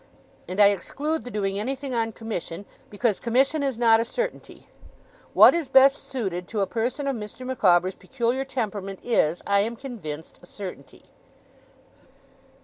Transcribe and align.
And 0.47 0.59
I 0.59 0.69
exclude 0.69 1.25
the 1.25 1.29
doing 1.29 1.59
anything 1.59 1.93
on 1.93 2.11
commission, 2.11 2.65
because 2.89 3.19
commission 3.19 3.61
is 3.61 3.77
not 3.77 3.99
a 3.99 4.03
certainty. 4.03 4.67
What 5.35 5.53
is 5.53 5.67
best 5.67 5.97
suited 5.99 6.47
to 6.47 6.61
a 6.61 6.65
person 6.65 7.07
of 7.07 7.15
Mr. 7.15 7.45
Micawber's 7.45 7.93
peculiar 7.93 8.43
temperament 8.43 8.97
is, 9.03 9.43
I 9.45 9.59
am 9.59 9.75
convinced, 9.75 10.39
a 10.41 10.47
certainty. 10.47 11.03